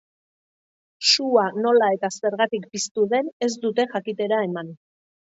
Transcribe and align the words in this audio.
Sua 1.09 1.43
nola 1.65 1.89
eta 1.97 2.09
zergatik 2.21 2.65
piztu 2.77 3.03
den 3.11 3.29
ez 3.49 3.51
dute 3.67 3.85
jakitera 3.93 4.41
eman. 4.47 4.73